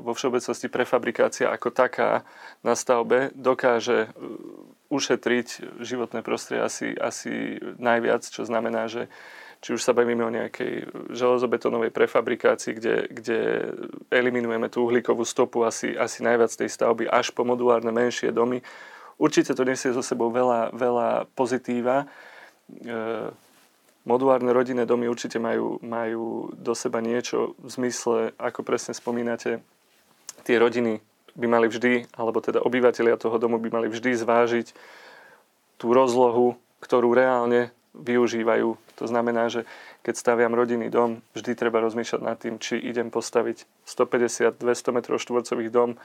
vo 0.02 0.14
všeobecnosti 0.14 0.66
prefabrikácia 0.66 1.46
ako 1.46 1.70
taká 1.70 2.26
na 2.66 2.74
stavbe 2.74 3.30
dokáže 3.38 4.06
e, 4.06 4.26
ušetriť 4.90 5.78
životné 5.78 6.26
prostredie 6.26 6.62
asi, 6.62 6.86
asi 6.98 7.62
najviac, 7.78 8.26
čo 8.26 8.42
znamená, 8.42 8.90
že 8.90 9.06
či 9.58 9.74
už 9.74 9.82
sa 9.82 9.90
bavíme 9.90 10.22
o 10.22 10.30
nejakej 10.30 10.86
železobetónovej 11.10 11.90
prefabrikácii, 11.90 12.72
kde, 12.78 12.94
kde 13.10 13.38
eliminujeme 14.06 14.70
tú 14.70 14.86
uhlíkovú 14.86 15.26
stopu 15.26 15.66
asi, 15.66 15.98
asi 15.98 16.22
najviac 16.22 16.54
tej 16.54 16.70
stavby, 16.70 17.10
až 17.10 17.34
po 17.34 17.42
modulárne 17.42 17.90
menšie 17.90 18.30
domy. 18.30 18.62
Určite 19.18 19.58
to 19.58 19.66
nesie 19.66 19.90
so 19.90 19.98
sebou 19.98 20.30
veľa, 20.30 20.70
veľa 20.70 21.26
pozitíva. 21.34 22.06
E, 22.70 22.86
modulárne 24.06 24.54
rodinné 24.54 24.86
domy 24.86 25.10
určite 25.10 25.42
majú, 25.42 25.82
majú 25.82 26.54
do 26.54 26.72
seba 26.78 27.02
niečo 27.02 27.58
v 27.58 27.68
zmysle, 27.68 28.18
ako 28.38 28.62
presne 28.62 28.94
spomínate, 28.94 29.58
tie 30.46 30.54
rodiny 30.54 31.02
by 31.34 31.46
mali 31.50 31.66
vždy, 31.66 32.14
alebo 32.14 32.38
teda 32.38 32.62
obyvateľia 32.62 33.18
toho 33.18 33.42
domu 33.42 33.58
by 33.58 33.74
mali 33.74 33.86
vždy 33.90 34.14
zvážiť 34.14 34.70
tú 35.82 35.90
rozlohu, 35.90 36.58
ktorú 36.78 37.10
reálne 37.10 37.74
využívajú. 37.94 38.68
To 38.98 39.04
znamená, 39.04 39.48
že 39.52 39.64
keď 40.04 40.14
staviam 40.16 40.52
rodinný 40.52 40.88
dom, 40.92 41.24
vždy 41.32 41.54
treba 41.54 41.80
rozmýšľať 41.84 42.20
nad 42.22 42.36
tým, 42.36 42.60
či 42.60 42.78
idem 42.80 43.08
postaviť 43.08 43.64
150-200 43.86 44.60
m 44.94 44.98
štvorcových 45.04 45.70
dom, 45.72 45.96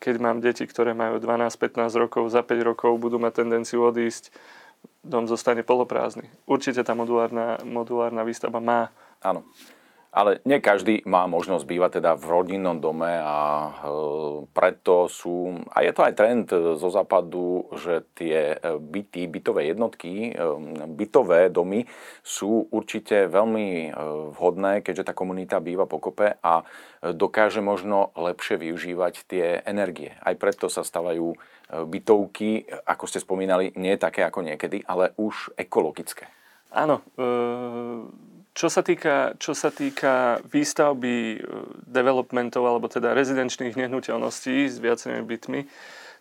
keď 0.00 0.14
mám 0.16 0.40
deti, 0.40 0.64
ktoré 0.64 0.96
majú 0.96 1.20
12-15 1.20 1.92
rokov, 2.00 2.32
za 2.32 2.40
5 2.40 2.68
rokov 2.74 2.96
budú 2.96 3.20
mať 3.20 3.44
tendenciu 3.44 3.84
odísť, 3.84 4.32
dom 5.04 5.28
zostane 5.28 5.60
poloprázdny. 5.60 6.32
Určite 6.48 6.80
tá 6.80 6.96
modulárna, 6.96 7.60
modulárna 7.64 8.24
výstava 8.24 8.60
má 8.60 8.88
Áno. 9.20 9.44
Ale 10.10 10.42
nie 10.42 10.58
každý 10.58 11.06
má 11.06 11.30
možnosť 11.30 11.62
bývať 11.70 11.90
teda 12.02 12.18
v 12.18 12.24
rodinnom 12.26 12.82
dome 12.82 13.14
a 13.14 13.38
e, 13.38 13.70
preto 14.50 15.06
sú, 15.06 15.54
a 15.70 15.86
je 15.86 15.92
to 15.94 16.02
aj 16.02 16.18
trend 16.18 16.50
zo 16.50 16.88
západu, 16.90 17.70
že 17.78 18.02
tie 18.18 18.58
e, 18.58 18.74
byty, 18.74 19.30
bytové 19.30 19.70
jednotky, 19.70 20.34
e, 20.34 20.42
bytové 20.90 21.54
domy 21.54 21.86
sú 22.26 22.66
určite 22.74 23.30
veľmi 23.30 23.94
vhodné, 24.34 24.82
keďže 24.82 25.06
tá 25.06 25.12
komunita 25.14 25.62
býva 25.62 25.86
pokope 25.86 26.42
a 26.42 26.66
dokáže 27.00 27.62
možno 27.62 28.10
lepšie 28.18 28.58
využívať 28.58 29.14
tie 29.30 29.62
energie. 29.62 30.18
Aj 30.26 30.34
preto 30.34 30.66
sa 30.66 30.82
stavajú 30.82 31.38
bytovky, 31.70 32.66
ako 32.82 33.04
ste 33.06 33.22
spomínali, 33.22 33.70
nie 33.78 33.94
také 33.94 34.26
ako 34.26 34.42
niekedy, 34.42 34.82
ale 34.90 35.14
už 35.14 35.54
ekologické. 35.54 36.26
Áno, 36.70 37.02
čo 38.50 38.66
sa 38.66 38.82
týka, 38.82 39.38
čo 39.38 39.54
sa 39.54 39.70
týka 39.70 40.42
výstavby 40.50 41.14
e, 41.14 41.38
developmentov, 41.86 42.66
alebo 42.66 42.90
teda 42.90 43.14
rezidenčných 43.14 43.78
nehnuteľností 43.78 44.66
s 44.66 44.82
viacerými 44.82 45.24
bytmi, 45.24 45.60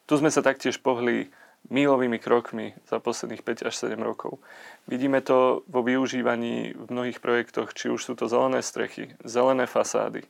tu 0.05 0.13
sme 0.17 0.29
sa 0.29 0.45
taktiež 0.45 0.81
pohli 0.81 1.29
mílovými 1.67 2.17
krokmi 2.17 2.73
za 2.87 3.03
posledných 3.03 3.43
5 3.43 3.67
až 3.67 3.73
7 3.75 3.99
rokov. 3.99 4.39
Vidíme 4.87 5.19
to 5.19 5.67
vo 5.67 5.83
využívaní 5.83 6.73
v 6.73 6.87
mnohých 6.87 7.19
projektoch, 7.19 7.75
či 7.75 7.91
už 7.91 8.01
sú 8.01 8.13
to 8.15 8.31
zelené 8.31 8.63
strechy, 8.63 9.13
zelené 9.27 9.67
fasády, 9.67 10.23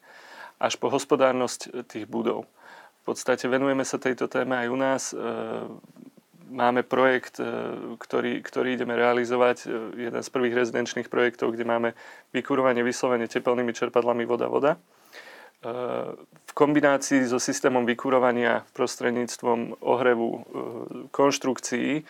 až 0.57 0.75
po 0.81 0.89
hospodárnosť 0.89 1.85
tých 1.87 2.09
budov. 2.09 2.49
V 3.05 3.15
podstate 3.15 3.47
venujeme 3.47 3.85
sa 3.85 4.01
tejto 4.01 4.27
téme 4.27 4.57
aj 4.57 4.67
u 4.67 4.77
nás. 4.77 5.03
Máme 6.49 6.81
projekt, 6.81 7.37
e, 7.37 7.45
ktorý, 8.01 8.41
ktorý 8.41 8.73
ideme 8.73 8.97
realizovať, 8.97 9.69
e, 9.69 10.09
jeden 10.09 10.21
z 10.25 10.29
prvých 10.33 10.57
rezidenčných 10.65 11.05
projektov, 11.05 11.53
kde 11.53 11.65
máme 11.65 11.89
vykurovanie 12.33 12.81
vyslovene 12.81 13.29
tepelnými 13.29 13.69
čerpadlami 13.69 14.25
voda-voda. 14.25 14.75
E, 14.75 14.77
v 16.19 16.51
kombinácii 16.57 17.29
so 17.29 17.37
systémom 17.37 17.85
vykurovania 17.85 18.65
prostredníctvom 18.73 19.77
ohrevu 19.85 20.43
konštrukcií 21.13 22.01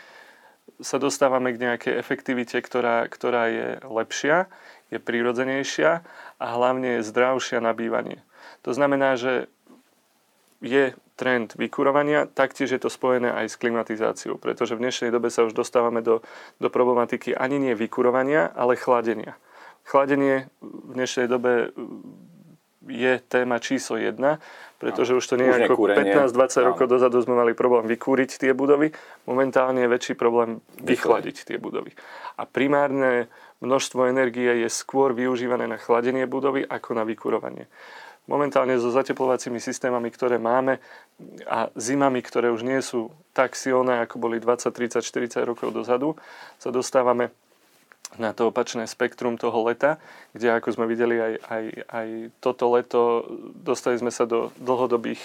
sa 0.80 0.96
dostávame 0.96 1.52
k 1.52 1.62
nejakej 1.68 1.94
efektivite, 2.00 2.56
ktorá, 2.64 3.04
ktorá 3.12 3.52
je 3.52 3.68
lepšia, 3.84 4.48
je 4.88 4.98
prírodzenejšia 4.98 6.02
a 6.40 6.46
hlavne 6.56 7.00
je 7.00 7.08
zdravšia 7.12 7.60
na 7.60 7.76
bývanie. 7.76 8.24
To 8.64 8.72
znamená, 8.72 9.20
že 9.20 9.52
je 10.60 10.96
trend 11.20 11.56
vykurovania, 11.60 12.28
taktiež 12.32 12.72
je 12.72 12.80
to 12.80 12.88
spojené 12.88 13.32
aj 13.32 13.52
s 13.52 13.60
klimatizáciou, 13.60 14.40
pretože 14.40 14.76
v 14.76 14.88
dnešnej 14.88 15.12
dobe 15.12 15.28
sa 15.28 15.44
už 15.44 15.52
dostávame 15.52 16.00
do, 16.00 16.24
do 16.64 16.72
problematiky 16.72 17.36
ani 17.36 17.60
nie 17.60 17.76
vykurovania, 17.76 18.48
ale 18.56 18.80
chladenia. 18.80 19.36
Chladenie 19.84 20.48
v 20.64 20.92
dnešnej 20.96 21.28
dobe 21.28 21.76
je 22.90 23.20
téma 23.28 23.60
číslo 23.60 24.00
jedna, 24.00 24.40
pretože 24.80 25.12
už 25.12 25.26
to 25.28 25.36
nie 25.36 25.52
je 25.52 25.68
ako 25.68 25.92
15-20 25.92 26.70
rokov 26.72 26.86
dozadu 26.88 27.20
sme 27.20 27.36
mali 27.36 27.52
problém 27.52 27.86
vykúriť 27.86 28.40
tie 28.40 28.52
budovy, 28.56 28.96
momentálne 29.28 29.84
je 29.86 29.92
väčší 29.92 30.14
problém 30.16 30.64
vychladiť 30.80 31.52
tie 31.52 31.58
budovy. 31.60 31.92
A 32.40 32.48
primárne 32.48 33.28
množstvo 33.60 34.08
energie 34.08 34.64
je 34.64 34.70
skôr 34.72 35.12
využívané 35.12 35.68
na 35.68 35.76
chladenie 35.76 36.24
budovy 36.26 36.64
ako 36.64 36.96
na 36.96 37.04
vykurovanie. 37.04 37.68
Momentálne 38.30 38.78
so 38.78 38.94
zateplovacími 38.94 39.58
systémami, 39.58 40.14
ktoré 40.14 40.38
máme 40.38 40.78
a 41.50 41.74
zimami, 41.74 42.22
ktoré 42.22 42.54
už 42.54 42.62
nie 42.62 42.78
sú 42.86 43.10
tak 43.34 43.58
silné, 43.58 44.06
ako 44.06 44.22
boli 44.22 44.38
20, 44.38 44.70
30, 44.70 45.02
40 45.02 45.50
rokov 45.50 45.74
dozadu, 45.74 46.14
sa 46.62 46.70
dostávame 46.70 47.34
na 48.22 48.30
to 48.34 48.54
opačné 48.54 48.86
spektrum 48.86 49.34
toho 49.34 49.66
leta, 49.66 49.98
kde 50.38 50.54
ako 50.54 50.78
sme 50.78 50.86
videli 50.86 51.18
aj, 51.18 51.34
aj, 51.42 51.64
aj 51.90 52.08
toto 52.38 52.70
leto, 52.74 53.02
dostali 53.66 53.98
sme 53.98 54.14
sa 54.14 54.30
do 54.30 54.54
dlhodobých 54.62 55.22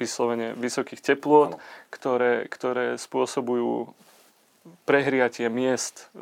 vyslovene 0.00 0.56
vysokých 0.56 1.04
teplôt, 1.04 1.60
ktoré, 1.92 2.48
ktoré 2.48 2.96
spôsobujú 2.96 3.92
prehriatie 4.84 5.48
miest. 5.48 6.12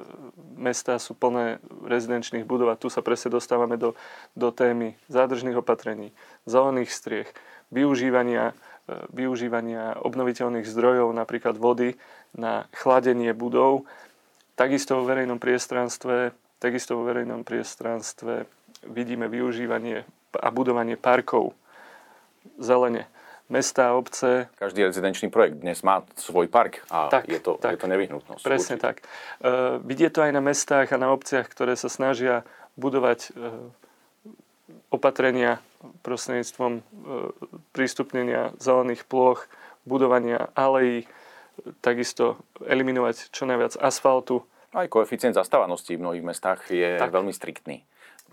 Mesta 0.54 0.99
sú 1.02 1.14
plné 1.14 1.59
rezidenčných 1.87 2.47
budov 2.47 2.71
a 2.71 2.80
tu 2.80 2.87
sa 2.87 3.02
presne 3.02 3.35
dostávame 3.35 3.75
do, 3.75 3.99
do 4.38 4.54
témy 4.54 4.95
zádržných 5.11 5.59
opatrení, 5.59 6.14
zelených 6.47 6.90
striech, 6.95 7.28
využívania, 7.75 8.54
e, 8.87 8.95
využívania 9.11 9.99
obnoviteľných 9.99 10.66
zdrojov, 10.66 11.11
napríklad 11.11 11.59
vody, 11.59 11.99
na 12.37 12.71
chladenie 12.76 13.35
budov. 13.35 13.88
Takisto 14.54 15.02
vo 15.02 15.09
verejnom 15.09 15.42
priestranstve, 15.42 16.35
takisto 16.62 16.95
vo 16.95 17.07
verejnom 17.07 17.42
priestranstve 17.42 18.47
vidíme 18.87 19.26
využívanie 19.26 20.07
a 20.38 20.49
budovanie 20.54 20.95
parkov, 20.95 21.57
zelene 22.61 23.11
mesta, 23.48 23.96
obce. 23.96 24.52
Každý 24.60 24.84
rezidenčný 24.84 25.32
projekt 25.32 25.64
dnes 25.64 25.80
má 25.80 26.04
svoj 26.20 26.46
park 26.52 26.84
a 26.92 27.08
tak, 27.08 27.28
je, 27.28 27.40
to, 27.40 27.56
tak, 27.56 27.76
je 27.76 27.78
to 27.80 27.88
nevyhnutnosť. 27.88 28.42
Presne 28.44 28.76
určite. 28.76 28.86
tak. 28.86 28.96
Uh, 29.40 29.80
vidie 29.82 30.12
to 30.12 30.20
aj 30.20 30.32
na 30.36 30.44
mestách 30.44 30.92
a 30.92 31.00
na 31.00 31.10
obciach, 31.10 31.48
ktoré 31.48 31.74
sa 31.74 31.88
snažia 31.88 32.44
budovať 32.76 33.32
uh, 33.32 33.56
opatrenia 34.92 35.64
prostredníctvom 36.04 36.72
uh, 36.78 36.82
prístupnenia 37.72 38.52
zelených 38.60 39.08
ploch, 39.08 39.48
budovania 39.88 40.52
alejí, 40.52 41.08
takisto 41.80 42.38
eliminovať 42.62 43.32
čo 43.32 43.48
najviac 43.48 43.80
asfaltu. 43.80 44.44
Aj 44.76 44.84
koeficient 44.84 45.32
zastávanosti 45.32 45.96
v 45.96 46.04
mnohých 46.04 46.24
mestách 46.24 46.60
je 46.68 47.00
tak. 47.00 47.08
veľmi 47.08 47.32
striktný 47.32 47.88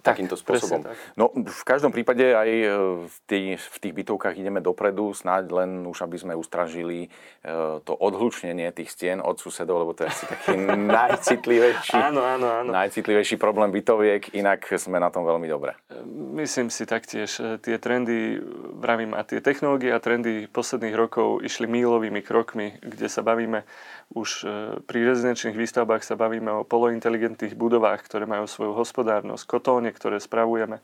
takýmto 0.06 0.38
spôsobom. 0.38 0.86
Tak. 0.86 0.96
No 1.18 1.34
v 1.34 1.64
každom 1.66 1.90
prípade 1.90 2.22
aj 2.22 2.50
e, 2.50 2.68
v 3.10 3.18
tých, 3.26 3.58
v 3.58 3.78
tých 3.82 3.94
bytovkách 3.98 4.38
ideme 4.38 4.62
dopredu, 4.62 5.10
snáď 5.18 5.50
len 5.50 5.70
už 5.90 6.06
aby 6.06 6.22
sme 6.22 6.34
ustražili 6.38 7.10
e, 7.42 7.50
to 7.82 7.94
odhlučnenie 7.98 8.70
tých 8.70 8.94
stien 8.94 9.18
od 9.18 9.42
susedov, 9.42 9.82
lebo 9.82 9.98
to 9.98 10.06
je 10.06 10.14
asi 10.14 10.26
taký 10.30 10.54
najcitlivejší, 11.02 11.98
áno, 11.98 12.22
áno, 12.22 12.48
áno. 12.62 12.70
najcitlivejší 12.70 13.42
problém 13.42 13.74
bytoviek, 13.74 14.38
inak 14.38 14.70
sme 14.78 15.02
na 15.02 15.10
tom 15.10 15.26
veľmi 15.26 15.50
dobre. 15.50 15.74
E, 15.90 16.06
myslím 16.46 16.70
si 16.70 16.86
taktiež, 16.86 17.42
tie 17.66 17.76
trendy, 17.82 18.38
vravím, 18.78 19.18
a 19.18 19.26
tie 19.26 19.42
technológie 19.42 19.90
a 19.90 19.98
trendy 19.98 20.46
posledných 20.46 20.94
rokov 20.94 21.42
išli 21.42 21.66
mílovými 21.66 22.22
krokmi, 22.22 22.78
kde 22.86 23.10
sa 23.10 23.26
bavíme 23.26 23.66
už 24.14 24.46
pri 24.86 25.00
rezidenčných 25.08 25.58
výstavbách 25.58 26.06
sa 26.06 26.14
bavíme 26.20 26.62
o 26.62 26.68
polointeligentných 26.68 27.58
budovách, 27.58 28.06
ktoré 28.06 28.30
majú 28.30 28.46
svoju 28.46 28.78
hospodárnosť, 28.78 29.44
kotóne, 29.50 29.90
ktoré 29.90 30.22
spravujeme, 30.22 30.80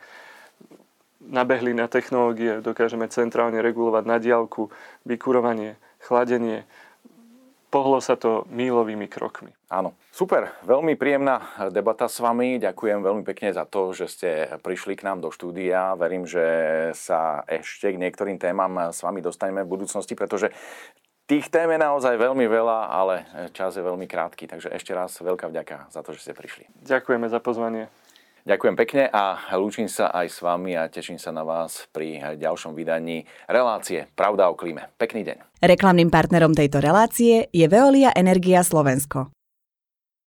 nabehli 1.22 1.78
na 1.78 1.86
technológie, 1.86 2.66
dokážeme 2.66 3.06
centrálne 3.13 3.62
regulovať 3.62 4.04
na 4.10 4.18
diálku, 4.18 4.74
vykurovanie, 5.06 5.78
chladenie. 6.01 6.66
Pohlo 7.72 8.04
sa 8.04 8.20
to 8.20 8.44
mílovými 8.51 9.08
krokmi. 9.08 9.56
Áno, 9.72 9.96
super, 10.12 10.51
veľmi 10.68 11.00
príjemná 11.00 11.40
debata 11.72 12.12
s 12.12 12.20
vami. 12.20 12.60
Ďakujem 12.60 13.00
veľmi 13.00 13.24
pekne 13.24 13.56
za 13.56 13.63
to, 13.63 13.96
že 13.96 14.12
ste 14.12 14.30
prišli 14.60 15.00
k 15.00 15.08
nám 15.08 15.24
do 15.24 15.32
štúdia. 15.32 15.96
Verím, 15.96 16.28
že 16.28 16.44
sa 17.00 17.48
ešte 17.48 17.96
k 17.96 18.01
niektorým 18.01 18.36
témam 18.36 18.92
s 18.92 19.00
vami 19.00 19.24
dostaneme 19.24 19.63
v 19.63 19.72
budúcnosti, 19.72 20.20
pretože 20.20 20.51
tých 21.31 21.47
tém 21.47 21.71
je 21.71 21.79
naozaj 21.79 22.19
veľmi 22.19 22.43
veľa, 22.43 22.91
ale 22.91 23.23
čas 23.55 23.79
je 23.79 23.83
veľmi 23.83 24.03
krátky. 24.03 24.51
Takže 24.51 24.67
ešte 24.75 24.91
raz 24.91 25.15
veľká 25.15 25.47
vďaka 25.47 25.88
za 25.88 26.03
to, 26.03 26.11
že 26.11 26.27
ste 26.27 26.33
prišli. 26.35 26.67
Ďakujeme 26.83 27.31
za 27.31 27.39
pozvanie. 27.39 27.88
Ďakujem 28.43 28.75
pekne 28.75 29.03
a 29.07 29.38
lúčim 29.55 29.85
sa 29.85 30.11
aj 30.11 30.27
s 30.27 30.38
vami 30.41 30.73
a 30.75 30.89
teším 30.89 31.21
sa 31.21 31.29
na 31.31 31.45
vás 31.45 31.88
pri 31.93 32.35
ďalšom 32.41 32.73
vydaní 32.73 33.23
relácie 33.45 34.09
Pravda 34.17 34.50
o 34.50 34.57
klíme. 34.57 34.91
Pekný 34.97 35.23
deň. 35.23 35.61
Reklamným 35.61 36.09
partnerom 36.09 36.51
tejto 36.51 36.81
relácie 36.81 37.47
je 37.53 37.65
Veolia 37.69 38.11
Energia 38.17 38.65
Slovensko. 38.65 39.29